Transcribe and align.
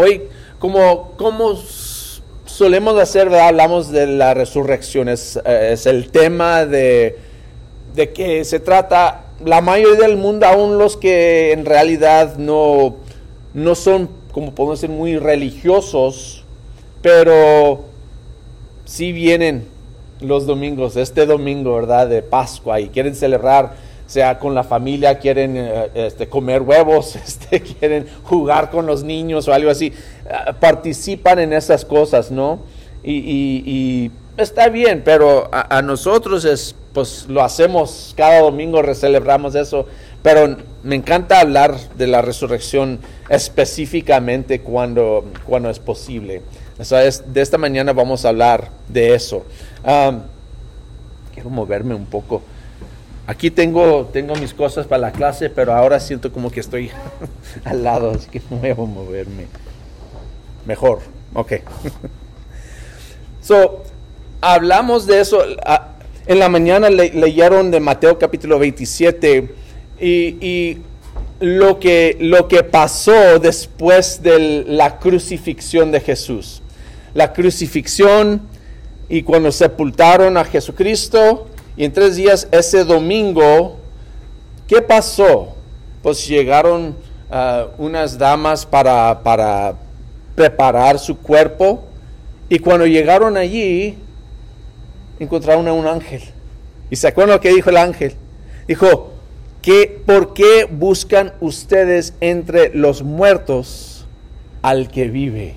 Hoy, 0.00 0.22
como, 0.60 1.58
solemos 2.46 2.96
hacer, 3.00 3.34
hablamos 3.34 3.90
de 3.90 4.06
la 4.06 4.32
resurrección, 4.32 5.08
es, 5.08 5.40
eh, 5.44 5.70
es 5.72 5.86
el 5.86 6.12
tema 6.12 6.64
de, 6.64 7.18
de, 7.96 8.12
que 8.12 8.44
se 8.44 8.60
trata 8.60 9.24
la 9.44 9.60
mayoría 9.60 10.06
del 10.06 10.16
mundo, 10.16 10.46
aún 10.46 10.78
los 10.78 10.96
que 10.96 11.50
en 11.50 11.64
realidad 11.64 12.36
no, 12.36 12.94
no 13.54 13.74
son, 13.74 14.08
como 14.30 14.54
podemos 14.54 14.80
decir, 14.80 14.94
muy 14.94 15.18
religiosos, 15.18 16.44
pero 17.02 17.80
sí 18.84 19.10
vienen 19.10 19.66
los 20.20 20.46
domingos, 20.46 20.94
este 20.94 21.26
domingo, 21.26 21.74
¿verdad? 21.74 22.06
De 22.06 22.22
Pascua 22.22 22.78
y 22.78 22.90
quieren 22.90 23.16
celebrar, 23.16 23.74
sea 24.08 24.38
con 24.38 24.54
la 24.54 24.64
familia, 24.64 25.18
quieren 25.18 25.54
eh, 25.56 25.90
este, 25.94 26.28
comer 26.28 26.62
huevos, 26.62 27.14
este, 27.26 27.60
quieren 27.60 28.06
jugar 28.24 28.70
con 28.70 28.86
los 28.86 29.04
niños 29.04 29.46
o 29.46 29.52
algo 29.52 29.70
así. 29.70 29.92
Ah, 30.28 30.54
participan 30.58 31.38
en 31.38 31.52
esas 31.52 31.84
cosas, 31.84 32.30
¿no? 32.30 32.60
Y, 33.04 34.10
está 34.36 34.68
bien, 34.68 35.02
pero 35.04 35.48
a, 35.52 35.80
nosotros 35.82 36.44
es, 36.44 36.74
pues 36.92 37.26
lo 37.28 37.42
hacemos 37.42 38.12
cada 38.16 38.40
domingo, 38.40 38.82
celebramos 38.94 39.54
eso, 39.54 39.86
pero 40.22 40.56
me 40.82 40.96
encanta 40.96 41.40
hablar 41.40 41.76
de 41.96 42.06
la 42.06 42.22
resurrección 42.22 42.98
específicamente 43.28 44.60
cuando, 44.60 45.24
cuando 45.46 45.70
es 45.70 45.78
posible. 45.78 46.42
de 46.78 47.40
esta 47.40 47.56
mañana 47.56 47.92
vamos 47.92 48.24
a 48.24 48.28
hablar 48.28 48.70
de 48.88 49.14
eso. 49.14 49.44
quiero 51.34 51.50
moverme 51.50 51.94
un 51.94 52.06
poco. 52.06 52.42
Aquí 53.28 53.50
tengo, 53.50 54.08
tengo 54.10 54.34
mis 54.36 54.54
cosas 54.54 54.86
para 54.86 55.02
la 55.02 55.12
clase, 55.12 55.50
pero 55.50 55.74
ahora 55.74 56.00
siento 56.00 56.32
como 56.32 56.50
que 56.50 56.60
estoy 56.60 56.90
al 57.66 57.84
lado, 57.84 58.12
así 58.12 58.26
que 58.30 58.40
no 58.48 58.56
voy 58.56 58.70
a 58.70 58.74
moverme. 58.74 59.44
Mejor, 60.64 61.00
ok. 61.34 61.52
so, 63.42 63.82
hablamos 64.40 65.06
de 65.06 65.20
eso. 65.20 65.42
En 66.26 66.38
la 66.38 66.48
mañana 66.48 66.88
leyeron 66.88 67.70
de 67.70 67.80
Mateo 67.80 68.18
capítulo 68.18 68.58
27 68.58 69.54
y, 70.00 70.78
lo, 71.38 71.78
que, 71.78 72.16
lo 72.20 72.48
que 72.48 72.62
pasó 72.62 73.38
después 73.38 74.22
de 74.22 74.64
la 74.66 74.98
crucifixión 74.98 75.92
de 75.92 76.00
Jesús. 76.00 76.62
La 77.12 77.34
crucifixión 77.34 78.40
y 79.10 79.22
cuando 79.22 79.52
sepultaron 79.52 80.38
a 80.38 80.46
Jesucristo 80.46 81.46
y 81.78 81.84
en 81.84 81.92
tres 81.92 82.16
días 82.16 82.48
ese 82.50 82.84
domingo, 82.84 83.76
¿qué 84.66 84.82
pasó? 84.82 85.54
Pues 86.02 86.26
llegaron 86.26 86.96
ah, 87.30 87.68
unas 87.78 88.18
damas 88.18 88.66
para, 88.66 89.22
para 89.22 89.76
preparar 90.34 90.98
su 90.98 91.16
cuerpo 91.16 91.84
y 92.48 92.58
cuando 92.58 92.84
llegaron 92.84 93.36
allí 93.36 93.96
encontraron 95.20 95.68
a 95.68 95.72
un 95.72 95.86
ángel. 95.86 96.22
¿Y 96.90 96.96
se 96.96 97.06
acuerdan 97.06 97.36
lo 97.36 97.40
que 97.40 97.54
dijo 97.54 97.70
el 97.70 97.76
ángel? 97.76 98.14
Dijo, 98.66 99.12
que, 99.62 100.02
¿por 100.04 100.34
qué 100.34 100.68
buscan 100.68 101.32
ustedes 101.40 102.12
entre 102.20 102.74
los 102.74 103.04
muertos 103.04 104.04
al 104.62 104.88
que 104.88 105.08
vive? 105.10 105.54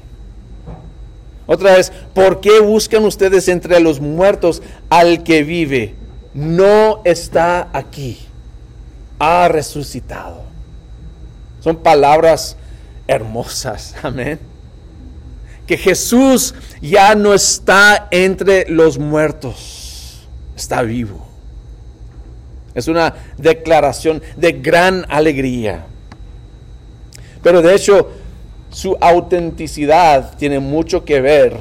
Otra 1.48 1.78
vez, 1.78 1.92
¿por 2.14 2.42
qué 2.42 2.60
buscan 2.60 3.06
ustedes 3.06 3.48
entre 3.48 3.80
los 3.80 4.00
muertos 4.00 4.62
al 4.92 5.24
que 5.24 5.44
vive? 5.44 5.96
No 6.34 7.02
está 7.04 7.70
aquí, 7.74 8.20
ha 9.20 9.48
resucitado. 9.48 10.44
Son 11.60 11.78
palabras 11.78 12.58
hermosas, 13.08 13.96
amén. 14.04 14.40
Que 15.68 15.78
Jesús 15.78 16.54
ya 16.82 17.16
no 17.16 17.34
está 17.34 18.08
entre 18.12 18.70
los 18.70 18.98
muertos, 18.98 20.28
está 20.56 20.82
vivo. 20.82 21.28
Es 22.74 22.88
una 22.88 23.14
declaración 23.38 24.22
de 24.38 24.54
gran 24.54 25.06
alegría. 25.10 25.86
Pero 27.44 27.62
de 27.62 27.76
hecho, 27.76 28.10
su 28.70 28.98
autenticidad 29.02 30.38
tiene 30.38 30.60
mucho 30.60 31.04
que 31.04 31.20
ver 31.20 31.60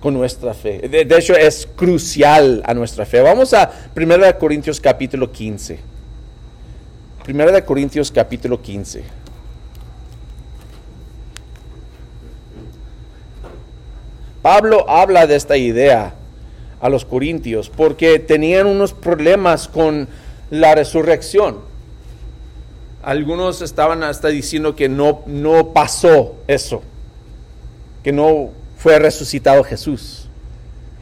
con 0.00 0.14
nuestra 0.14 0.54
fe. 0.54 0.88
De, 0.88 1.16
hecho, 1.16 1.34
es 1.34 1.68
crucial 1.76 2.62
a 2.64 2.74
nuestra 2.74 3.04
fe. 3.04 3.20
Vamos 3.20 3.52
a 3.52 3.70
1 3.96 4.38
Corintios 4.38 4.80
capítulo 4.80 5.30
15. 5.30 5.78
1 7.28 7.64
Corintios 7.64 8.10
capítulo 8.10 8.60
15. 8.62 9.02
Pablo 14.42 14.88
habla 14.88 15.26
de 15.26 15.36
esta 15.36 15.56
idea 15.56 16.14
a 16.80 16.88
los 16.88 17.04
corintios 17.04 17.68
porque 17.68 18.18
tenían 18.20 18.66
unos 18.66 18.94
problemas 18.94 19.66
con 19.68 20.08
la 20.50 20.74
resurrección. 20.74 21.58
Algunos 23.02 23.62
estaban 23.62 24.02
hasta 24.02 24.28
diciendo 24.28 24.76
que 24.76 24.88
no, 24.88 25.22
no 25.26 25.72
pasó 25.72 26.36
eso, 26.46 26.82
que 28.02 28.12
no 28.12 28.50
fue 28.78 28.98
resucitado 28.98 29.62
Jesús. 29.64 30.24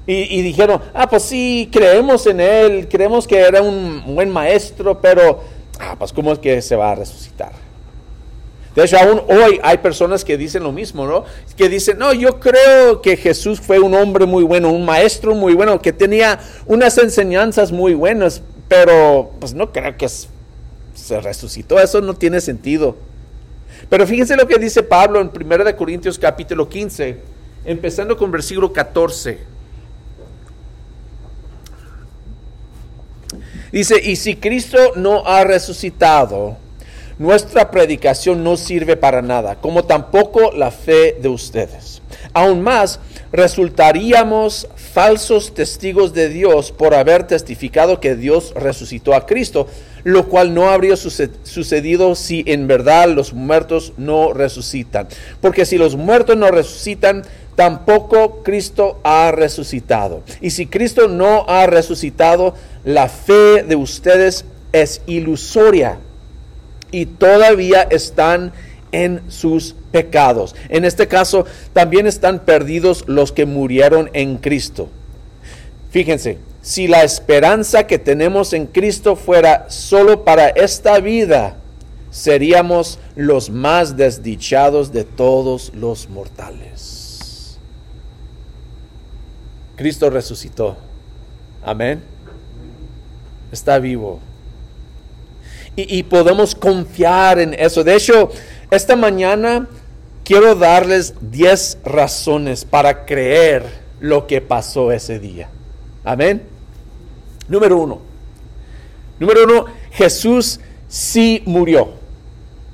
Y, 0.09 0.41
dijeron, 0.43 0.81
ah, 0.95 1.09
pues 1.09 1.25
sí, 1.25 1.69
creemos 1.73 2.29
en 2.29 2.39
él, 2.39 2.87
creemos 2.89 3.27
que 3.27 3.41
era 3.41 3.61
un 3.61 4.15
buen 4.15 4.31
maestro, 4.31 5.01
pero, 5.01 5.43
ah, 5.81 5.97
pues 5.99 6.13
¿cómo 6.13 6.33
es 6.33 6.39
que 6.39 6.63
se 6.63 6.77
va 6.77 6.93
a 6.93 6.95
resucitar? 6.95 7.51
De 8.77 8.85
hecho, 8.85 8.97
aún 8.99 9.23
hoy 9.29 9.59
hay 9.65 9.79
personas 9.79 10.25
que 10.25 10.37
dicen 10.37 10.63
lo 10.63 10.71
mismo, 10.71 11.07
¿no? 11.07 11.25
Que 11.57 11.69
dicen, 11.69 11.99
no, 11.99 12.13
yo 12.13 12.39
creo 12.39 13.03
que 13.03 13.17
Jesús 13.17 13.61
fue 13.61 13.81
un 13.81 13.95
hombre 13.95 14.27
muy 14.27 14.45
bueno, 14.45 14.71
un 14.71 14.85
maestro 14.85 15.35
muy 15.35 15.55
bueno, 15.55 15.83
que 15.83 15.93
tenía 15.93 16.39
unas 16.67 16.97
enseñanzas 16.99 17.73
muy 17.73 17.95
buenas, 17.95 18.43
pero 18.69 19.33
pues 19.41 19.55
no 19.55 19.73
creo 19.73 19.97
que 19.97 20.07
se 20.09 21.21
resucitó, 21.21 21.81
eso 21.81 22.01
no 22.01 22.15
tiene 22.15 22.41
sentido. 22.41 22.97
Pero 23.89 24.07
fíjense 24.07 24.37
lo 24.37 24.47
que 24.47 24.59
dice 24.59 24.85
Pablo 24.85 25.21
en 25.21 25.33
1 25.35 25.77
Corintios 25.77 26.17
capítulo 26.17 26.69
15, 26.69 27.36
empezando 27.67 28.17
con 28.17 28.31
versículo 28.31 28.73
14. 28.73 29.57
Dice, 33.73 34.01
y 34.03 34.17
si 34.17 34.37
Cristo 34.37 34.79
no 34.95 35.27
ha 35.27 35.45
resucitado, 35.45 36.57
nuestra 37.19 37.71
predicación 37.71 38.45
no 38.45 38.57
sirve 38.57 38.97
para 38.97 39.21
nada, 39.23 39.57
como 39.57 39.85
tampoco 39.85 40.53
la 40.53 40.71
fe 40.71 41.17
de 41.21 41.29
ustedes. 41.29 42.01
Aún 42.33 42.63
más, 42.63 43.01
resultaríamos 43.33 44.69
falsos 44.77 45.53
testigos 45.55 46.15
de 46.15 46.29
Dios 46.29 46.73
por 46.73 46.95
haber 46.95 47.27
testificado 47.27 48.01
que 48.01 48.15
Dios 48.15 48.53
resucitó 48.55 49.15
a 49.15 49.27
Cristo, 49.27 49.67
lo 50.05 50.29
cual 50.29 50.55
no 50.55 50.71
habría 50.71 50.97
sucedido 50.97 52.15
si 52.15 52.45
en 52.47 52.69
verdad 52.69 53.09
los 53.09 53.33
muertos 53.33 53.93
no 53.97 54.33
resucitan. 54.33 55.09
Porque 55.41 55.67
si 55.67 55.79
los 55.79 55.97
muertos 55.97 56.37
no 56.37 56.51
resucitan, 56.51 57.25
tampoco 57.57 58.43
Cristo 58.45 59.01
ha 59.03 59.33
resucitado. 59.33 60.23
Y 60.41 60.51
si 60.51 60.67
Cristo 60.67 61.09
no 61.09 61.45
ha 61.49 61.67
resucitado, 61.67 62.55
la 62.85 63.09
fe 63.09 63.65
de 63.65 63.75
ustedes 63.75 64.45
es 64.73 65.03
ilusoria 65.07 65.99
y 66.93 67.07
todavía 67.07 67.83
están 67.83 68.53
en 68.93 69.23
sus 69.29 69.75
pecados. 69.91 70.55
En 70.69 70.85
este 70.85 71.09
caso, 71.09 71.47
también 71.73 72.07
están 72.07 72.41
perdidos 72.41 73.05
los 73.07 73.33
que 73.33 73.47
murieron 73.47 74.11
en 74.13 74.37
Cristo. 74.37 74.89
Fíjense, 75.91 76.39
si 76.63 76.89
la 76.89 77.05
esperanza 77.05 77.87
que 77.87 77.99
tenemos 77.99 78.53
en 78.53 78.67
Cristo 78.67 79.17
fuera 79.17 79.67
solo 79.69 80.25
para 80.25 80.49
esta 80.49 80.99
vida, 81.01 81.57
seríamos 82.11 82.99
los 83.15 83.51
más 83.51 83.97
desdichados 83.97 84.93
de 84.93 85.05
todos 85.05 85.73
los 85.75 86.09
mortales. 86.09 86.96
Cristo 89.77 90.11
resucitó. 90.11 90.77
Amén. 91.63 92.03
Está 93.53 93.79
vivo 93.79 94.21
y, 95.77 96.03
podemos 96.05 96.55
confiar 96.55 97.39
en 97.39 97.55
eso. 97.55 97.85
De 97.85 97.95
hecho, 97.95 98.31
esta 98.71 98.97
mañana 98.97 99.69
quiero 100.25 100.55
darles 100.55 101.15
10 101.21 101.79
razones 101.85 102.65
para 102.65 103.05
creer 103.05 103.65
lo 104.01 104.27
que 104.27 104.41
pasó 104.41 104.91
ese 104.91 105.19
día. 105.19 105.51
Amén. 106.03 106.43
Número 107.47 107.79
uno. 107.79 108.01
Número 109.21 109.45
uno, 109.45 109.67
Jesús 109.93 110.61
sí 110.89 111.43
murió. 111.45 111.91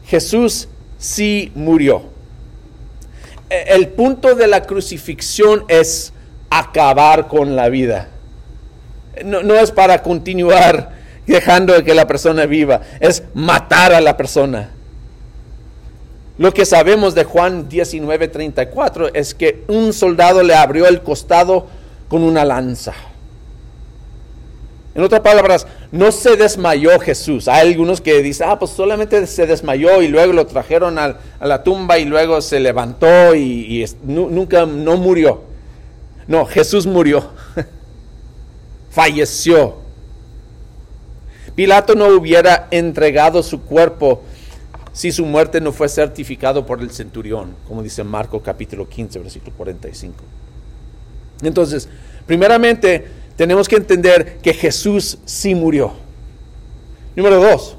Jesús 0.06 0.68
sí 0.98 1.50
murió. 1.56 2.04
E, 3.50 3.74
el 3.74 3.88
punto 3.88 4.36
de 4.36 4.46
la 4.46 4.62
crucifixión 4.62 5.64
es 5.66 6.12
acabar 6.58 7.28
con 7.28 7.56
la 7.56 7.68
vida. 7.68 8.08
No, 9.24 9.42
no 9.42 9.54
es 9.54 9.70
para 9.70 10.02
continuar 10.02 10.90
dejando 11.26 11.82
que 11.84 11.94
la 11.94 12.06
persona 12.06 12.46
viva, 12.46 12.80
es 13.00 13.22
matar 13.34 13.92
a 13.92 14.00
la 14.00 14.16
persona. 14.16 14.70
Lo 16.38 16.52
que 16.52 16.64
sabemos 16.64 17.14
de 17.14 17.24
Juan 17.24 17.68
19:34 17.68 19.10
es 19.14 19.34
que 19.34 19.64
un 19.68 19.92
soldado 19.92 20.42
le 20.42 20.54
abrió 20.54 20.86
el 20.86 21.02
costado 21.02 21.66
con 22.08 22.22
una 22.22 22.44
lanza. 22.44 22.94
En 24.94 25.02
otras 25.02 25.22
palabras, 25.22 25.66
no 25.90 26.12
se 26.12 26.36
desmayó 26.36 26.98
Jesús. 27.00 27.48
Hay 27.48 27.68
algunos 27.68 28.00
que 28.02 28.22
dicen, 28.22 28.48
ah, 28.50 28.58
pues 28.58 28.72
solamente 28.72 29.26
se 29.26 29.46
desmayó 29.46 30.02
y 30.02 30.08
luego 30.08 30.34
lo 30.34 30.46
trajeron 30.46 30.98
a, 30.98 31.16
la 31.40 31.62
tumba 31.62 31.98
y 31.98 32.04
luego 32.04 32.42
se 32.42 32.60
levantó 32.60 33.34
y, 33.34 33.86
nunca, 34.02 34.66
no 34.66 34.96
murió. 34.96 35.51
No, 36.32 36.46
Jesús 36.46 36.86
murió. 36.86 37.28
Falleció. 38.90 39.76
Pilato 41.54 41.94
no 41.94 42.06
hubiera 42.06 42.68
entregado 42.70 43.42
su 43.42 43.60
cuerpo 43.60 44.22
si 44.94 45.12
su 45.12 45.26
muerte 45.26 45.60
no 45.60 45.72
fue 45.72 45.90
certificado 45.90 46.64
por 46.64 46.80
el 46.80 46.90
centurión, 46.90 47.54
como 47.68 47.82
dice 47.82 48.02
Marco 48.02 48.40
capítulo 48.40 48.88
15, 48.88 49.18
versículo 49.18 49.54
45. 49.58 50.24
Entonces, 51.42 51.90
primeramente, 52.26 53.04
tenemos 53.36 53.68
que 53.68 53.76
entender 53.76 54.38
que 54.38 54.54
Jesús 54.54 55.18
sí 55.26 55.54
murió. 55.54 55.92
Número 57.14 57.42
dos, 57.42 57.76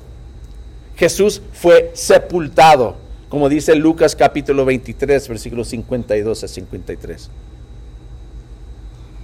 Jesús 0.96 1.42
fue 1.54 1.90
sepultado, 1.96 2.98
como 3.30 3.50
dice 3.50 3.74
Lucas 3.74 4.16
capítulo 4.16 4.64
23, 4.64 5.28
versículos 5.28 5.70
52 5.70 6.44
a 6.44 6.48
53. 6.48 7.32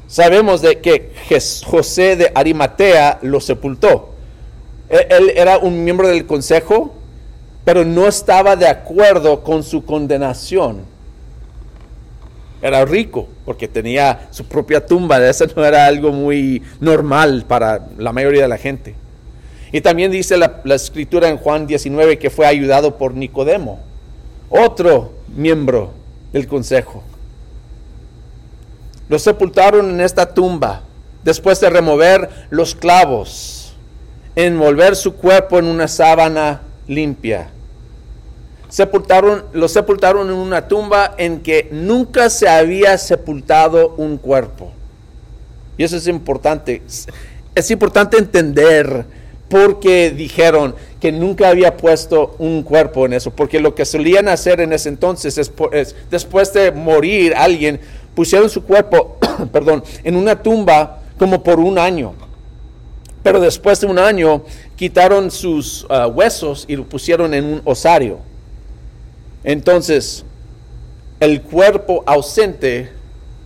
Sabemos 0.09 0.61
de 0.61 0.79
que 0.79 1.13
José 1.65 2.17
de 2.17 2.31
Arimatea 2.35 3.19
lo 3.21 3.39
sepultó. 3.39 4.09
Él 4.89 5.31
era 5.35 5.59
un 5.59 5.85
miembro 5.85 6.09
del 6.09 6.25
consejo, 6.25 6.93
pero 7.63 7.85
no 7.85 8.07
estaba 8.07 8.57
de 8.57 8.67
acuerdo 8.67 9.43
con 9.43 9.63
su 9.63 9.85
condenación 9.85 10.89
era 12.61 12.83
rico 12.85 13.27
porque 13.45 13.67
tenía 13.67 14.27
su 14.31 14.45
propia 14.45 14.85
tumba. 14.85 15.25
Eso 15.27 15.45
no 15.55 15.65
era 15.65 15.85
algo 15.85 16.11
muy 16.11 16.61
normal 16.79 17.45
para 17.47 17.87
la 17.97 18.11
mayoría 18.11 18.43
de 18.43 18.47
la 18.47 18.57
gente. 18.57 18.95
Y 19.71 19.81
también 19.81 20.11
dice 20.11 20.37
la, 20.37 20.61
escritura 20.73 21.29
en 21.29 21.37
Juan 21.37 21.67
19 21.67 22.17
que 22.17 22.29
fue 22.29 22.45
ayudado 22.47 22.97
por 22.97 23.13
Nicodemo, 23.13 23.79
otro 24.49 25.13
miembro 25.35 25.91
del 26.33 26.47
consejo. 26.47 27.03
Lo 29.09 29.19
sepultaron 29.19 29.89
en 29.89 30.01
esta 30.01 30.33
tumba 30.33 30.83
después 31.23 31.59
de 31.59 31.69
remover 31.69 32.29
los 32.49 32.73
clavos, 32.73 33.73
envolver 34.35 34.95
su 34.95 35.15
cuerpo 35.15 35.59
en 35.59 35.65
una 35.65 35.87
sábana 35.87 36.61
limpia 36.87 37.49
sepultaron, 38.69 39.45
lo 39.51 39.67
sepultaron 39.67 40.29
en 40.29 40.35
una 40.35 40.67
tumba 40.67 41.15
en 41.17 41.41
que 41.41 41.67
nunca 41.71 42.29
se 42.29 42.47
había 42.47 42.97
sepultado 42.97 43.95
un 43.97 44.17
cuerpo. 44.17 44.71
Y 45.77 45.83
eso 45.83 45.97
es 45.97 46.07
importante. 46.07 46.81
Es 47.55 47.71
importante 47.71 48.17
entender 48.17 49.05
por 49.49 49.79
qué 49.79 50.11
dijeron 50.11 50.75
que 51.01 51.11
nunca 51.11 51.49
había 51.49 51.75
puesto 51.75 52.35
un 52.37 52.61
cuerpo 52.61 53.05
en 53.05 53.13
eso, 53.13 53.31
porque 53.31 53.59
lo 53.59 53.73
que 53.73 53.85
solían 53.85 54.27
hacer 54.27 54.61
en 54.61 54.73
ese 54.73 54.89
entonces 54.89 55.37
es, 55.37 55.95
después 56.11 56.53
de 56.53 56.71
morir 56.71 57.33
alguien, 57.35 57.79
pusieron 58.15 58.49
su 58.49 58.63
cuerpo, 58.63 59.17
perdón, 59.51 59.83
en 60.03 60.15
una 60.15 60.41
tumba 60.41 61.01
como 61.17 61.43
por 61.43 61.59
un 61.59 61.77
año. 61.77 62.13
Pero 63.23 63.39
después 63.39 63.81
de 63.81 63.87
un 63.87 63.99
año 63.99 64.43
quitaron 64.75 65.29
sus 65.29 65.85
ah, 65.89 66.07
huesos 66.07 66.65
y 66.67 66.75
lo 66.75 66.85
pusieron 66.85 67.33
en 67.33 67.45
un 67.45 67.61
osario. 67.65 68.19
Entonces, 69.43 70.25
el 71.19 71.41
cuerpo 71.41 72.03
ausente 72.05 72.91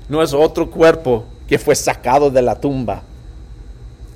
no 0.10 0.22
es 0.22 0.34
otro 0.34 0.70
cuerpo 0.70 1.26
que 1.48 1.58
fue 1.58 1.76
sacado 1.76 2.30
de 2.30 2.42
la 2.42 2.60
tumba. 2.60 3.04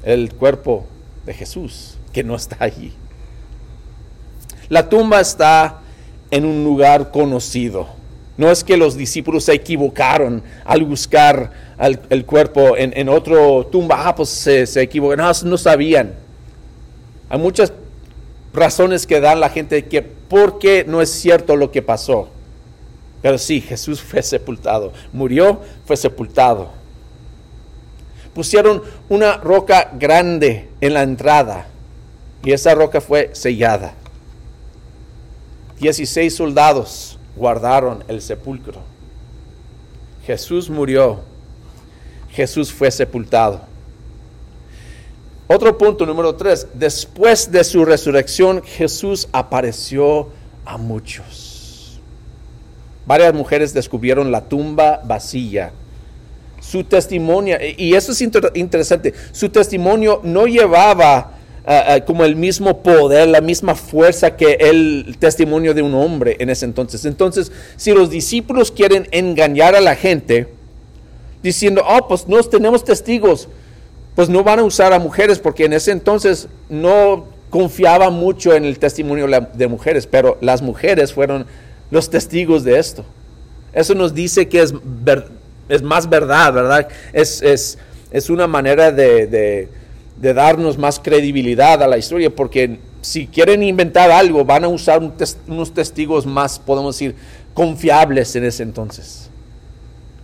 El 0.04 0.34
cuerpo 0.34 0.86
de 1.26 1.34
Jesús, 1.34 1.98
que 2.14 2.24
no 2.24 2.36
está 2.36 2.58
allí. 2.60 2.94
La 4.70 4.90
tumba 4.90 5.20
está 5.20 5.82
en 6.30 6.46
un 6.46 6.64
lugar 6.64 7.12
conocido. 7.12 7.88
No 8.38 8.52
es 8.52 8.64
que 8.64 8.78
los 8.78 8.96
discípulos 8.96 9.46
se 9.46 9.54
equivocaron 9.54 10.44
al 10.64 10.84
buscar 10.84 11.52
el 12.10 12.26
cuerpo 12.26 12.78
en, 12.78 12.94
en 12.96 13.10
otro 13.10 13.66
tumba. 13.66 14.08
Ah, 14.08 14.16
pues 14.16 14.30
se, 14.30 14.68
se 14.68 14.82
equivocaron. 14.82 15.26
No, 15.26 15.50
no 15.50 15.58
sabían. 15.58 16.14
Hay 17.30 17.40
muchas 17.40 17.74
razones 18.54 19.08
que 19.08 19.20
dan 19.20 19.40
la 19.40 19.50
gente 19.50 19.86
que 19.86 20.02
por 20.04 20.60
qué 20.60 20.86
no 20.88 21.02
es 21.02 21.10
cierto 21.10 21.56
lo 21.56 21.72
que 21.72 21.82
pasó. 21.82 22.30
Pero 23.24 23.40
sí, 23.40 23.60
Jesús 23.60 24.02
fue 24.02 24.22
sepultado. 24.22 24.94
Murió, 25.12 25.62
fue 25.86 25.98
sepultado. 25.98 26.70
Pusieron 28.36 28.84
una 29.10 29.38
roca 29.38 29.90
grande 29.98 30.70
en 30.80 30.94
la 30.94 31.02
entrada 31.02 31.68
y 32.44 32.52
esa 32.52 32.76
roca 32.76 33.02
fue 33.02 33.32
sellada. 33.34 33.96
Dieciséis 35.80 36.36
soldados 36.36 37.17
guardaron 37.38 38.04
el 38.08 38.22
sepulcro. 38.22 38.82
Jesús 40.26 40.70
murió. 40.70 41.20
Jesús 42.32 42.72
fue 42.72 42.92
sepultado. 42.92 43.62
Otro 45.48 45.78
punto, 45.78 46.06
número 46.06 46.36
tres. 46.36 46.68
Después 46.74 47.52
de 47.52 47.64
su 47.64 47.86
resurrección, 47.86 48.62
Jesús 48.64 49.30
apareció 49.32 50.30
a 50.66 50.78
muchos. 50.78 52.00
Varias 53.06 53.34
mujeres 53.34 53.74
descubrieron 53.74 54.32
la 54.32 54.42
tumba 54.42 55.02
vacía. 55.06 55.72
Su 56.60 56.84
testimonio, 56.84 57.58
y 57.78 57.94
eso 57.94 58.12
es 58.12 58.22
interesante, 58.22 59.14
su 59.32 59.48
testimonio 59.48 60.20
no 60.24 60.48
llevaba 60.48 61.37
eh, 61.68 61.84
eh, 61.88 62.04
como 62.06 62.24
el 62.24 62.36
mismo 62.36 62.82
poder, 62.82 63.28
la 63.28 63.42
misma 63.42 63.76
fuerza 63.76 64.36
que 64.36 64.54
el 64.54 65.18
testimonio 65.20 65.74
de 65.74 65.82
un 65.82 65.94
hombre 65.94 66.38
en 66.40 66.50
ese 66.50 66.66
entonces. 66.66 67.06
Entonces, 67.06 67.52
si 67.76 67.92
los 67.92 68.10
discípulos 68.10 68.72
quieren 68.72 69.08
engañar 69.12 69.76
a 69.76 69.82
la 69.82 69.96
gente, 69.96 70.48
diciendo, 71.44 71.84
oh, 71.88 72.08
pues 72.08 72.28
no 72.28 72.42
tenemos 72.44 72.84
testigos, 72.84 73.48
pues 74.16 74.30
no 74.30 74.44
van 74.44 74.60
a 74.60 74.64
usar 74.64 74.94
a 74.94 75.00
mujeres 75.00 75.40
porque 75.40 75.66
en 75.66 75.74
ese 75.74 75.92
entonces 75.92 76.48
no 76.70 77.26
confiaba 77.50 78.10
mucho 78.10 78.54
en 78.54 78.66
el 78.66 78.80
testimonio 78.80 79.28
de 79.54 79.68
mujeres, 79.68 80.08
pero 80.08 80.38
las 80.42 80.62
mujeres 80.62 81.14
fueron 81.14 81.46
los 81.92 82.10
testigos 82.10 82.64
de 82.64 82.80
esto. 82.80 83.06
Eso 83.74 83.94
nos 83.94 84.14
dice 84.14 84.48
que 84.48 84.62
es, 84.62 84.74
es 85.70 85.82
más 85.82 86.10
verdad, 86.10 86.54
¿verdad? 86.54 86.88
Es, 87.14 87.42
es, 87.42 88.30
una 88.30 88.48
manera 88.48 88.92
de, 88.92 89.70
darnos 90.22 90.78
más 90.78 91.00
credibilidad 91.00 91.82
a 91.82 91.88
la 91.88 91.98
historia, 91.98 92.30
porque 92.30 92.80
si 93.02 93.28
quieren 93.28 93.64
inventar 93.64 94.12
algo, 94.12 94.44
van 94.46 94.64
a 94.64 94.68
usar 94.68 95.02
unos 95.48 95.74
testigos 95.74 96.26
más, 96.26 96.60
podemos 96.60 96.96
decir, 96.96 97.16
confiables 97.54 98.36
en 98.36 98.46
ese 98.46 98.64
entonces. 98.64 99.30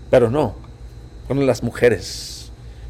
Pero 0.09 0.29
no, 0.29 0.55
fueron 1.27 1.45
las 1.45 1.63
mujeres 1.63 2.33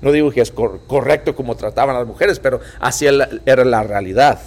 no 0.03 0.12
digo 0.12 0.31
que 0.31 0.41
es 0.41 0.51
correcto 0.51 1.33
como 1.33 1.55
trataban 1.55 1.95
a 1.95 2.00
las 2.00 2.07
mujeres, 2.07 2.38
pero 2.38 2.60
así 2.81 3.05
era 3.45 3.63
la 3.63 3.83
realidad. 3.83 4.38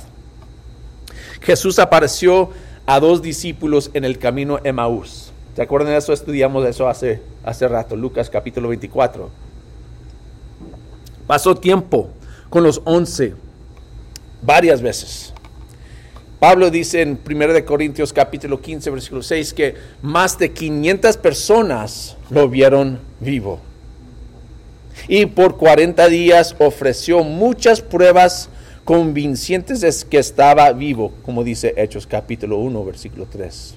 Jesús 1.41 1.79
apareció 1.79 2.51
a 2.85 3.01
dos 3.01 3.23
discípulos 3.23 3.91
en 3.95 4.05
el 4.05 4.19
camino 4.19 4.59
Emaús. 4.65 5.33
¿Se 5.55 5.63
acuerdan 5.63 5.93
de 5.93 5.97
eso? 5.97 6.13
Estudiamos 6.13 6.67
eso 6.67 6.87
hace, 6.87 7.23
hace 7.43 7.67
rato, 7.69 7.97
Lucas 7.97 8.29
capítulo 8.29 8.69
24. 8.69 9.31
Pasó 11.27 11.55
tiempo 11.55 12.11
con 12.50 12.62
los 12.62 12.81
once 12.85 13.35
varias 14.43 14.83
veces. 14.83 15.33
Pablo 16.38 16.71
dice 16.71 17.03
en 17.03 17.19
1 17.25 17.65
Corintios 17.65 18.12
capítulo 18.12 18.61
15, 18.61 18.91
versículo 18.91 19.23
6, 19.23 19.55
que 19.55 19.75
más 20.03 20.38
de 20.38 20.53
500 20.53 21.17
personas 21.17 22.17
lo 22.31 22.49
vieron 22.49 23.00
vivo 23.21 23.61
y 25.09 25.26
por 25.26 25.57
40 25.57 26.09
días 26.09 26.55
ofreció 26.59 27.23
muchas 27.23 27.81
pruebas 27.81 28.49
convincentes 28.85 29.81
de 29.81 29.93
que 30.09 30.19
estaba 30.19 30.73
vivo, 30.73 31.12
como 31.23 31.45
dice 31.45 31.75
Hechos 31.76 32.07
capítulo 32.07 32.59
1, 32.59 32.85
versículo 32.85 33.26
3. 33.31 33.75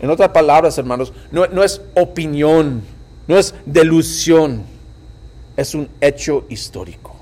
En 0.00 0.10
otras 0.10 0.30
palabras, 0.30 0.78
hermanos, 0.78 1.12
no, 1.30 1.46
no 1.46 1.62
es 1.62 1.80
opinión, 1.94 2.82
no 3.28 3.38
es 3.38 3.54
delusión, 3.66 4.62
es 5.56 5.74
un 5.74 5.88
hecho 6.00 6.44
histórico. 6.48 7.14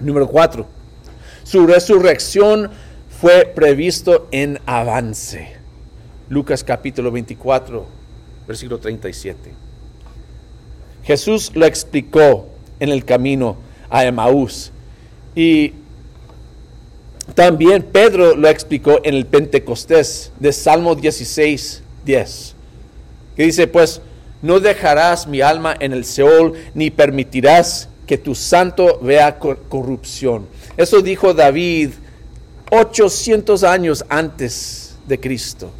Número 0.00 0.26
4. 0.26 0.66
Su 1.44 1.66
resurrección 1.66 2.70
fue 3.20 3.44
previsto 3.54 4.28
en 4.30 4.58
avance. 4.66 5.56
Lucas 6.28 6.64
capítulo 6.64 7.10
24, 7.10 7.86
versículo 8.46 8.78
37. 8.78 9.52
Jesús 11.04 11.50
lo 11.54 11.66
explicó 11.66 12.48
en 12.78 12.90
el 12.90 13.04
camino 13.04 13.56
a 13.88 14.04
Emaús. 14.04 14.72
Y 15.34 15.74
También 17.34 17.82
Pedro 17.82 18.34
lo 18.34 18.48
explicó 18.48 19.00
en 19.04 19.14
el 19.14 19.26
Pentecostés 19.26 20.32
de 20.40 20.52
Salmo 20.52 20.94
16, 20.94 21.82
10, 22.04 22.54
que 23.36 23.42
dice, 23.44 23.68
pues 23.68 24.00
no 24.42 24.60
dejarás 24.60 25.26
mi 25.26 25.40
alma 25.40 25.74
en 25.78 25.92
el 25.92 26.04
Seol, 26.04 26.54
ni 26.74 26.90
permitirás 26.90 27.88
que 28.06 28.18
tu 28.18 28.34
santo 28.34 28.98
vea 29.00 29.38
corrupción. 29.38 30.46
Eso 30.76 31.00
dijo 31.00 31.34
David 31.34 31.90
800 32.70 33.62
años 33.64 34.04
antes 34.08 34.94
de 35.06 35.20
Cristo. 35.20 35.70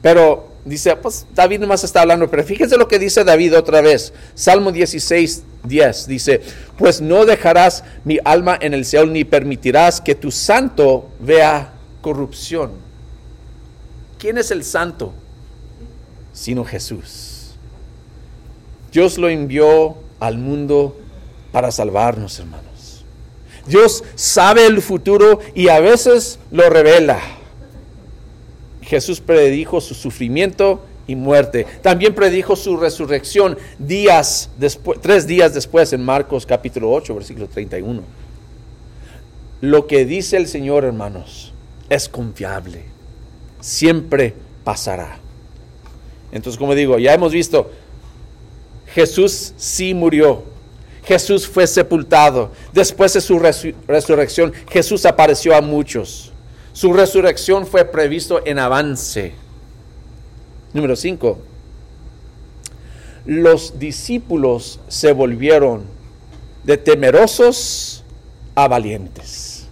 Pero 0.00 0.48
dice, 0.64 0.94
pues 0.96 1.26
David 1.34 1.60
nomás 1.60 1.84
está 1.84 2.02
hablando, 2.02 2.30
pero 2.30 2.44
fíjense 2.44 2.76
lo 2.76 2.88
que 2.88 2.98
dice 2.98 3.24
David 3.24 3.56
otra 3.56 3.80
vez. 3.80 4.12
Salmo 4.34 4.72
16, 4.72 5.42
10 5.64 6.06
dice, 6.06 6.40
pues 6.76 7.00
no 7.00 7.24
dejarás 7.24 7.84
mi 8.04 8.18
alma 8.24 8.58
en 8.60 8.74
el 8.74 8.84
Seol 8.84 9.12
ni 9.12 9.24
permitirás 9.24 10.00
que 10.00 10.14
tu 10.14 10.30
santo 10.30 11.08
vea 11.20 11.72
corrupción. 12.00 12.72
¿Quién 14.18 14.38
es 14.38 14.50
el 14.50 14.64
santo? 14.64 15.14
Sino 16.32 16.64
Jesús. 16.64 17.54
Dios 18.92 19.18
lo 19.18 19.28
envió 19.28 19.96
al 20.20 20.38
mundo 20.38 20.96
para 21.50 21.70
salvarnos, 21.70 22.38
hermanos. 22.38 23.04
Dios 23.66 24.02
sabe 24.14 24.66
el 24.66 24.82
futuro 24.82 25.38
y 25.54 25.68
a 25.68 25.80
veces 25.80 26.38
lo 26.50 26.68
revela. 26.68 27.20
Jesús 28.82 29.20
predijo 29.20 29.80
su 29.80 29.94
sufrimiento 29.94 30.84
y 31.06 31.16
muerte. 31.16 31.66
También 31.80 32.14
predijo 32.14 32.56
su 32.56 32.76
resurrección 32.76 33.56
días 33.78 34.50
después, 34.58 35.00
tres 35.00 35.26
días 35.26 35.54
después 35.54 35.92
en 35.92 36.04
Marcos 36.04 36.44
capítulo 36.44 36.90
8, 36.90 37.14
versículo 37.14 37.48
31. 37.48 38.02
Lo 39.60 39.86
que 39.86 40.04
dice 40.04 40.36
el 40.36 40.48
Señor, 40.48 40.84
hermanos, 40.84 41.52
es 41.88 42.08
confiable. 42.08 42.84
Siempre 43.60 44.34
pasará. 44.64 45.21
Entonces, 46.32 46.58
como 46.58 46.74
digo, 46.74 46.98
ya 46.98 47.12
hemos 47.12 47.32
visto, 47.32 47.70
Jesús 48.86 49.52
sí 49.56 49.94
murió. 49.94 50.42
Jesús 51.04 51.46
fue 51.46 51.66
sepultado. 51.66 52.50
Después 52.72 53.12
de 53.12 53.20
su 53.20 53.38
resurrección, 53.38 54.52
Jesús 54.70 55.04
apareció 55.04 55.54
a 55.54 55.60
muchos. 55.60 56.32
Su 56.72 56.92
resurrección 56.92 57.66
fue 57.66 57.84
previsto 57.84 58.40
en 58.46 58.58
avance. 58.58 59.34
Número 60.72 60.96
5. 60.96 61.38
Los 63.26 63.78
discípulos 63.78 64.80
se 64.88 65.12
volvieron 65.12 65.84
de 66.64 66.76
temerosos 66.76 68.04
a 68.54 68.68
valientes. 68.68 69.66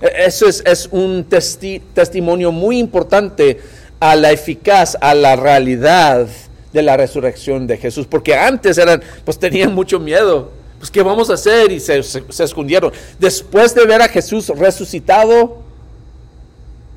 E-, 0.00 0.24
eso 0.26 0.48
es, 0.48 0.62
es 0.66 0.88
un 0.90 1.24
testimonio 1.24 2.52
muy 2.52 2.78
importante 2.78 3.60
a 4.00 4.16
la 4.16 4.32
eficaz, 4.32 4.96
a 5.00 5.14
la 5.14 5.36
realidad 5.36 6.28
de 6.72 6.82
la 6.82 6.96
resurrección 6.96 7.66
de 7.66 7.76
Jesús, 7.76 8.06
porque 8.06 8.34
antes 8.34 8.78
eran, 8.78 9.02
pues 9.24 9.38
tenían 9.38 9.74
mucho 9.74 9.98
miedo, 9.98 10.52
pues 10.78 10.90
¿qué 10.90 11.02
vamos 11.02 11.30
a 11.30 11.34
hacer? 11.34 11.72
Y 11.72 11.80
se, 11.80 12.02
se, 12.02 12.22
escondieron. 12.44 12.92
Después 13.18 13.74
de 13.74 13.84
ver 13.84 14.00
a 14.00 14.08
Jesús 14.08 14.48
resucitado, 14.48 15.62